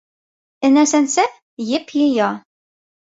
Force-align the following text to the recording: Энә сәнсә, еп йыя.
Энә 0.69 0.85
сәнсә, 0.93 1.27
еп 1.75 1.95
йыя. 2.01 2.35